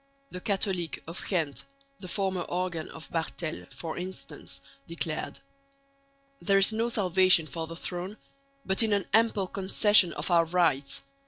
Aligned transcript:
The 0.31 0.41
Catholique 0.41 1.03
of 1.05 1.23
Ghent 1.27 1.63
(the 1.99 2.07
former 2.07 2.41
organ 2.41 2.89
of 2.89 3.07
Barthels) 3.11 3.67
for 3.71 3.99
instance 3.99 4.59
declared: 4.87 5.39
There 6.41 6.57
is 6.57 6.73
no 6.73 6.89
salvation 6.89 7.45
for 7.45 7.67
the 7.67 7.75
throne, 7.75 8.17
but 8.65 8.81
in 8.81 8.93
an 8.93 9.05
ample 9.13 9.45
concession 9.45 10.11
of 10.13 10.31
our 10.31 10.45
rights. 10.45 11.03